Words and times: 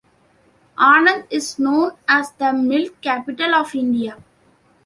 Anand 0.79 1.27
is 1.29 1.59
known 1.59 1.91
as 2.07 2.31
the 2.31 2.51
Milk 2.53 3.01
Capital 3.01 3.53
of 3.53 3.75
India. 3.75 4.17